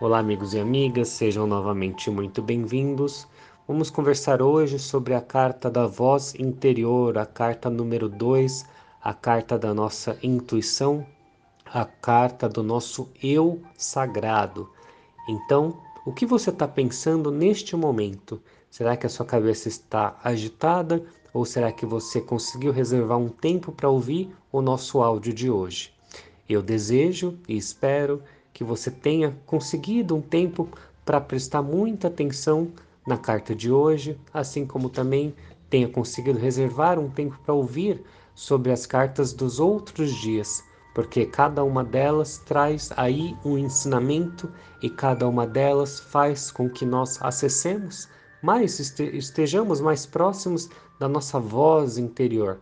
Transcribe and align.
Olá, 0.00 0.18
amigos 0.18 0.54
e 0.54 0.58
amigas, 0.58 1.06
sejam 1.06 1.46
novamente 1.46 2.10
muito 2.10 2.42
bem-vindos. 2.42 3.28
Vamos 3.66 3.90
conversar 3.90 4.42
hoje 4.42 4.76
sobre 4.76 5.14
a 5.14 5.20
carta 5.20 5.70
da 5.70 5.86
voz 5.86 6.34
interior, 6.34 7.16
a 7.16 7.24
carta 7.24 7.70
número 7.70 8.08
2, 8.08 8.66
a 9.00 9.14
carta 9.14 9.56
da 9.56 9.72
nossa 9.72 10.18
intuição, 10.20 11.06
a 11.64 11.84
carta 11.84 12.48
do 12.48 12.60
nosso 12.60 13.08
eu 13.22 13.62
sagrado. 13.76 14.68
Então, 15.28 15.80
o 16.04 16.12
que 16.12 16.26
você 16.26 16.50
está 16.50 16.66
pensando 16.66 17.30
neste 17.30 17.76
momento? 17.76 18.42
Será 18.68 18.96
que 18.96 19.06
a 19.06 19.08
sua 19.08 19.24
cabeça 19.24 19.68
está 19.68 20.18
agitada 20.24 21.04
ou 21.32 21.44
será 21.44 21.70
que 21.70 21.86
você 21.86 22.20
conseguiu 22.20 22.72
reservar 22.72 23.16
um 23.16 23.28
tempo 23.28 23.70
para 23.70 23.88
ouvir 23.88 24.34
o 24.50 24.60
nosso 24.60 25.00
áudio 25.00 25.32
de 25.32 25.48
hoje? 25.48 25.94
Eu 26.48 26.60
desejo 26.60 27.38
e 27.48 27.56
espero 27.56 28.20
que 28.54 28.64
você 28.64 28.90
tenha 28.90 29.36
conseguido 29.44 30.16
um 30.16 30.22
tempo 30.22 30.68
para 31.04 31.20
prestar 31.20 31.60
muita 31.60 32.08
atenção 32.08 32.68
na 33.06 33.18
carta 33.18 33.54
de 33.54 33.70
hoje, 33.70 34.18
assim 34.32 34.64
como 34.64 34.88
também 34.88 35.34
tenha 35.68 35.88
conseguido 35.88 36.38
reservar 36.38 36.98
um 36.98 37.10
tempo 37.10 37.38
para 37.44 37.52
ouvir 37.52 38.02
sobre 38.34 38.72
as 38.72 38.86
cartas 38.86 39.32
dos 39.32 39.60
outros 39.60 40.14
dias, 40.14 40.62
porque 40.94 41.26
cada 41.26 41.62
uma 41.64 41.84
delas 41.84 42.38
traz 42.38 42.90
aí 42.96 43.36
um 43.44 43.58
ensinamento 43.58 44.50
e 44.80 44.88
cada 44.88 45.28
uma 45.28 45.46
delas 45.46 45.98
faz 45.98 46.50
com 46.50 46.70
que 46.70 46.86
nós 46.86 47.20
acessemos 47.20 48.08
mais, 48.40 48.78
estejamos 49.00 49.80
mais 49.80 50.06
próximos 50.06 50.70
da 51.00 51.08
nossa 51.08 51.40
voz 51.40 51.98
interior. 51.98 52.58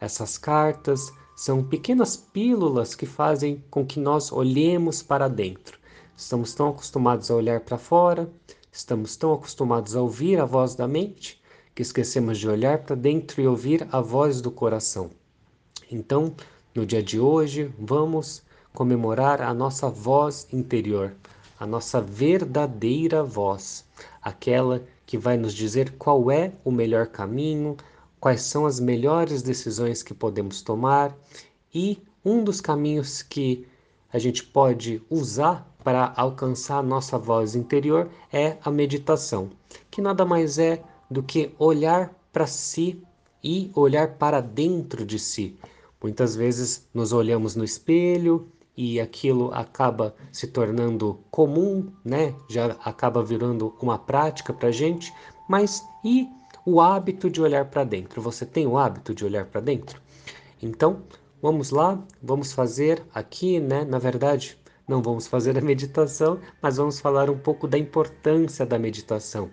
Essas 0.00 0.38
cartas 0.38 1.12
são 1.36 1.62
pequenas 1.62 2.16
pílulas 2.16 2.94
que 2.94 3.06
fazem 3.06 3.62
com 3.70 3.84
que 3.84 3.98
nós 3.98 4.30
olhemos 4.30 5.02
para 5.02 5.28
dentro. 5.28 5.78
Estamos 6.16 6.54
tão 6.54 6.68
acostumados 6.68 7.30
a 7.30 7.34
olhar 7.34 7.60
para 7.60 7.76
fora, 7.76 8.30
estamos 8.70 9.16
tão 9.16 9.32
acostumados 9.32 9.96
a 9.96 10.02
ouvir 10.02 10.40
a 10.40 10.44
voz 10.44 10.74
da 10.74 10.86
mente, 10.86 11.42
que 11.74 11.82
esquecemos 11.82 12.38
de 12.38 12.48
olhar 12.48 12.78
para 12.78 12.94
dentro 12.94 13.42
e 13.42 13.46
ouvir 13.46 13.86
a 13.90 14.00
voz 14.00 14.40
do 14.40 14.50
coração. 14.50 15.10
Então, 15.90 16.34
no 16.74 16.86
dia 16.86 17.02
de 17.02 17.18
hoje, 17.18 17.72
vamos 17.78 18.42
comemorar 18.72 19.42
a 19.42 19.52
nossa 19.52 19.88
voz 19.88 20.46
interior, 20.52 21.14
a 21.58 21.66
nossa 21.66 22.00
verdadeira 22.00 23.22
voz, 23.22 23.84
aquela 24.22 24.82
que 25.06 25.18
vai 25.18 25.36
nos 25.36 25.54
dizer 25.54 25.94
qual 25.98 26.30
é 26.30 26.52
o 26.64 26.70
melhor 26.70 27.06
caminho, 27.06 27.76
quais 28.24 28.40
são 28.40 28.64
as 28.64 28.80
melhores 28.80 29.42
decisões 29.42 30.02
que 30.02 30.14
podemos 30.14 30.62
tomar 30.62 31.14
e 31.74 32.02
um 32.24 32.42
dos 32.42 32.58
caminhos 32.58 33.20
que 33.20 33.68
a 34.10 34.18
gente 34.18 34.42
pode 34.42 35.02
usar 35.10 35.70
para 35.84 36.10
alcançar 36.16 36.78
a 36.78 36.82
nossa 36.82 37.18
voz 37.18 37.54
interior 37.54 38.08
é 38.32 38.56
a 38.64 38.70
meditação, 38.70 39.50
que 39.90 40.00
nada 40.00 40.24
mais 40.24 40.56
é 40.56 40.82
do 41.10 41.22
que 41.22 41.54
olhar 41.58 42.14
para 42.32 42.46
si 42.46 42.98
e 43.42 43.70
olhar 43.74 44.14
para 44.14 44.40
dentro 44.40 45.04
de 45.04 45.18
si. 45.18 45.58
Muitas 46.02 46.34
vezes 46.34 46.88
nos 46.94 47.12
olhamos 47.12 47.54
no 47.54 47.62
espelho 47.62 48.48
e 48.74 48.98
aquilo 48.98 49.52
acaba 49.52 50.16
se 50.32 50.46
tornando 50.46 51.20
comum, 51.30 51.92
né? 52.02 52.34
Já 52.48 52.68
acaba 52.82 53.22
virando 53.22 53.76
uma 53.82 53.98
prática 53.98 54.50
para 54.50 54.70
gente, 54.70 55.12
mas 55.46 55.84
e 56.02 56.26
o 56.66 56.80
hábito 56.80 57.28
de 57.28 57.40
olhar 57.40 57.66
para 57.66 57.84
dentro. 57.84 58.22
Você 58.22 58.46
tem 58.46 58.66
o 58.66 58.78
hábito 58.78 59.14
de 59.14 59.24
olhar 59.24 59.44
para 59.46 59.60
dentro? 59.60 60.00
Então, 60.62 61.02
vamos 61.42 61.70
lá, 61.70 62.02
vamos 62.22 62.52
fazer 62.52 63.02
aqui, 63.14 63.60
né? 63.60 63.84
Na 63.84 63.98
verdade, 63.98 64.58
não 64.88 65.02
vamos 65.02 65.26
fazer 65.26 65.58
a 65.58 65.62
meditação, 65.62 66.38
mas 66.62 66.76
vamos 66.76 67.00
falar 67.00 67.28
um 67.28 67.38
pouco 67.38 67.68
da 67.68 67.78
importância 67.78 68.64
da 68.64 68.78
meditação. 68.78 69.50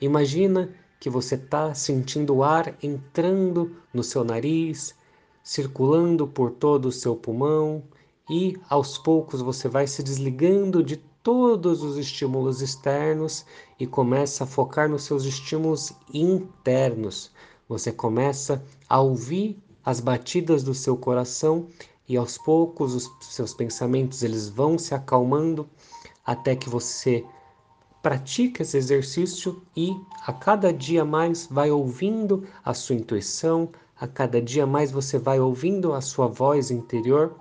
Imagina 0.00 0.70
que 1.00 1.08
você 1.08 1.36
está 1.36 1.74
sentindo 1.74 2.36
o 2.36 2.44
ar 2.44 2.74
entrando 2.82 3.76
no 3.92 4.02
seu 4.02 4.24
nariz, 4.24 4.94
circulando 5.42 6.26
por 6.26 6.50
todo 6.50 6.86
o 6.86 6.92
seu 6.92 7.14
pulmão 7.14 7.82
e 8.28 8.56
aos 8.68 8.98
poucos 8.98 9.40
você 9.40 9.68
vai 9.68 9.86
se 9.86 10.02
desligando 10.02 10.82
de 10.82 10.96
todos 11.28 11.82
os 11.82 11.98
estímulos 11.98 12.62
externos 12.62 13.44
e 13.78 13.86
começa 13.86 14.44
a 14.44 14.46
focar 14.46 14.88
nos 14.88 15.02
seus 15.02 15.26
estímulos 15.26 15.92
internos. 16.14 17.30
Você 17.68 17.92
começa 17.92 18.64
a 18.88 18.98
ouvir 18.98 19.62
as 19.84 20.00
batidas 20.00 20.62
do 20.62 20.72
seu 20.72 20.96
coração 20.96 21.66
e 22.08 22.16
aos 22.16 22.38
poucos 22.38 22.94
os 22.94 23.10
seus 23.20 23.52
pensamentos 23.52 24.22
eles 24.22 24.48
vão 24.48 24.78
se 24.78 24.94
acalmando 24.94 25.68
até 26.24 26.56
que 26.56 26.70
você 26.70 27.22
pratica 28.00 28.62
esse 28.62 28.78
exercício 28.78 29.62
e 29.76 29.94
a 30.26 30.32
cada 30.32 30.72
dia 30.72 31.04
mais 31.04 31.46
vai 31.50 31.70
ouvindo 31.70 32.48
a 32.64 32.72
sua 32.72 32.94
intuição, 32.94 33.68
a 34.00 34.06
cada 34.06 34.40
dia 34.40 34.66
mais 34.66 34.90
você 34.90 35.18
vai 35.18 35.38
ouvindo 35.38 35.92
a 35.92 36.00
sua 36.00 36.26
voz 36.26 36.70
interior, 36.70 37.36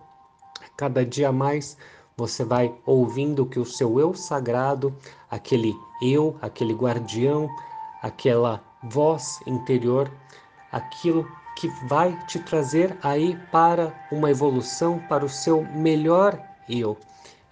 a 0.60 0.68
cada 0.76 1.06
dia 1.06 1.32
mais 1.32 1.78
você 2.20 2.44
vai 2.44 2.74
ouvindo 2.84 3.46
que 3.46 3.60
o 3.60 3.66
seu 3.66 4.00
eu 4.00 4.12
sagrado, 4.16 4.92
aquele 5.30 5.76
eu, 6.02 6.36
aquele 6.42 6.74
guardião, 6.74 7.48
aquela 8.02 8.64
voz 8.82 9.40
interior, 9.46 10.12
aquilo 10.72 11.28
que 11.56 11.68
vai 11.88 12.18
te 12.26 12.40
trazer 12.40 12.98
aí 13.04 13.38
para 13.52 13.94
uma 14.12 14.32
evolução, 14.32 14.98
para 15.08 15.24
o 15.24 15.30
seu 15.30 15.64
melhor 15.64 16.42
eu. 16.68 16.98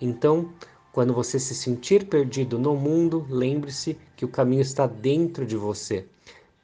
Então, 0.01 0.49
quando 0.91 1.13
você 1.13 1.39
se 1.39 1.53
sentir 1.53 2.07
perdido 2.07 2.57
no 2.57 2.75
mundo, 2.75 3.23
lembre-se 3.29 3.95
que 4.15 4.25
o 4.25 4.29
caminho 4.29 4.63
está 4.63 4.87
dentro 4.87 5.45
de 5.45 5.55
você. 5.55 6.07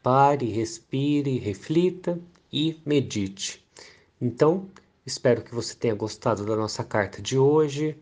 Pare, 0.01 0.47
respire, 0.47 1.38
reflita 1.38 2.19
e 2.51 2.79
medite. 2.84 3.63
Então, 4.19 4.66
Espero 5.03 5.41
que 5.41 5.56
você 5.56 5.73
tenha 5.73 5.95
gostado 5.95 6.45
da 6.45 6.56
nossa 6.56 6.84
carta 6.84 7.23
de 7.23 7.35
hoje. 7.35 7.97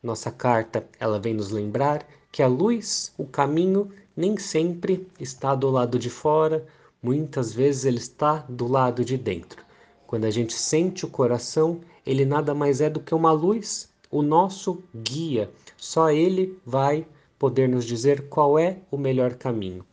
Nossa 0.00 0.30
carta, 0.30 0.86
ela 1.00 1.18
vem 1.18 1.34
nos 1.34 1.50
lembrar 1.50 2.06
que 2.30 2.44
a 2.44 2.46
luz, 2.46 3.12
o 3.18 3.26
caminho, 3.26 3.90
nem 4.16 4.36
sempre 4.36 5.08
está 5.18 5.52
do 5.56 5.68
lado 5.68 5.98
de 5.98 6.08
fora, 6.08 6.64
muitas 7.02 7.52
vezes 7.52 7.84
ele 7.84 7.98
está 7.98 8.44
do 8.48 8.68
lado 8.68 9.04
de 9.04 9.18
dentro. 9.18 9.64
Quando 10.06 10.26
a 10.26 10.30
gente 10.30 10.54
sente 10.54 11.04
o 11.04 11.10
coração, 11.10 11.80
ele 12.06 12.24
nada 12.24 12.54
mais 12.54 12.80
é 12.80 12.88
do 12.88 13.00
que 13.00 13.14
uma 13.14 13.32
luz, 13.32 13.88
o 14.08 14.22
nosso 14.22 14.80
guia. 14.94 15.50
Só 15.76 16.12
ele 16.12 16.56
vai 16.64 17.04
poder 17.36 17.68
nos 17.68 17.84
dizer 17.84 18.28
qual 18.28 18.56
é 18.56 18.78
o 18.92 18.96
melhor 18.96 19.34
caminho. 19.34 19.84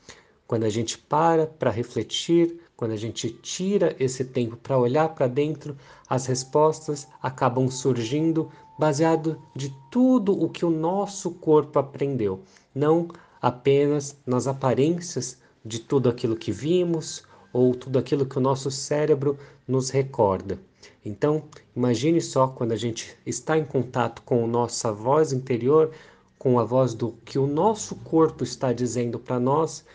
Quando 0.45 0.65
a 0.65 0.69
gente 0.69 0.95
para 0.95 1.47
para 1.47 1.71
refletir, 1.71 2.59
quando 2.81 2.93
a 2.93 2.97
gente 2.97 3.29
tira 3.29 3.95
esse 3.99 4.25
tempo 4.25 4.57
para 4.57 4.75
olhar 4.75 5.09
para 5.09 5.27
dentro, 5.27 5.77
as 6.09 6.25
respostas 6.25 7.07
acabam 7.21 7.69
surgindo 7.69 8.49
baseado 8.75 9.39
de 9.55 9.71
tudo 9.91 10.33
o 10.33 10.49
que 10.49 10.65
o 10.65 10.71
nosso 10.71 11.29
corpo 11.29 11.77
aprendeu, 11.77 12.41
não 12.73 13.07
apenas 13.39 14.17
nas 14.25 14.47
aparências 14.47 15.37
de 15.63 15.77
tudo 15.77 16.09
aquilo 16.09 16.35
que 16.35 16.51
vimos 16.51 17.23
ou 17.53 17.75
tudo 17.75 17.99
aquilo 17.99 18.25
que 18.25 18.39
o 18.39 18.41
nosso 18.41 18.71
cérebro 18.71 19.37
nos 19.67 19.91
recorda. 19.91 20.57
Então, 21.05 21.43
imagine 21.75 22.19
só 22.19 22.47
quando 22.47 22.71
a 22.71 22.77
gente 22.77 23.15
está 23.23 23.59
em 23.59 23.63
contato 23.63 24.23
com 24.23 24.43
a 24.43 24.47
nossa 24.47 24.91
voz 24.91 25.31
interior, 25.31 25.91
com 26.35 26.57
a 26.57 26.63
voz 26.63 26.95
do 26.95 27.11
que 27.23 27.37
o 27.37 27.45
nosso 27.45 27.95
corpo 27.97 28.43
está 28.43 28.73
dizendo 28.73 29.19
para 29.19 29.39
nós, 29.39 29.85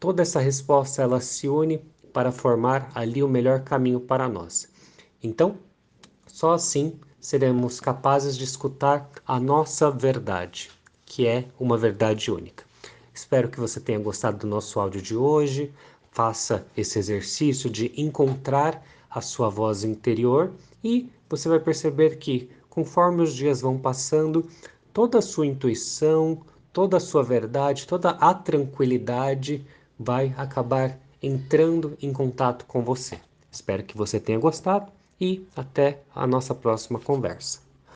toda 0.00 0.22
essa 0.22 0.40
resposta 0.40 1.02
ela 1.02 1.20
se 1.20 1.46
une 1.46 1.91
para 2.12 2.32
formar 2.32 2.90
ali 2.94 3.22
o 3.22 3.28
melhor 3.28 3.60
caminho 3.60 4.00
para 4.00 4.28
nós. 4.28 4.68
Então, 5.22 5.56
só 6.26 6.52
assim 6.52 6.98
seremos 7.20 7.78
capazes 7.78 8.36
de 8.36 8.44
escutar 8.44 9.08
a 9.26 9.38
nossa 9.38 9.90
verdade, 9.90 10.70
que 11.06 11.26
é 11.26 11.46
uma 11.58 11.78
verdade 11.78 12.30
única. 12.30 12.64
Espero 13.14 13.48
que 13.48 13.60
você 13.60 13.78
tenha 13.78 13.98
gostado 13.98 14.38
do 14.38 14.46
nosso 14.46 14.80
áudio 14.80 15.00
de 15.00 15.16
hoje. 15.16 15.72
Faça 16.10 16.66
esse 16.76 16.98
exercício 16.98 17.70
de 17.70 17.92
encontrar 17.96 18.84
a 19.08 19.20
sua 19.20 19.48
voz 19.48 19.84
interior 19.84 20.52
e 20.82 21.08
você 21.28 21.48
vai 21.48 21.60
perceber 21.60 22.16
que, 22.16 22.50
conforme 22.68 23.22
os 23.22 23.34
dias 23.34 23.60
vão 23.60 23.78
passando, 23.78 24.48
toda 24.92 25.18
a 25.18 25.22
sua 25.22 25.46
intuição, 25.46 26.42
toda 26.72 26.96
a 26.96 27.00
sua 27.00 27.22
verdade, 27.22 27.86
toda 27.86 28.10
a 28.10 28.34
tranquilidade 28.34 29.64
vai 29.98 30.34
acabar 30.36 30.98
entrando 31.22 31.96
em 32.02 32.12
contato 32.12 32.64
com 32.66 32.82
você. 32.82 33.18
Espero 33.50 33.84
que 33.84 33.96
você 33.96 34.18
tenha 34.18 34.38
gostado 34.38 34.90
e 35.20 35.46
até 35.54 36.00
a 36.14 36.26
nossa 36.26 36.54
próxima 36.54 36.98
conversa. 36.98 37.71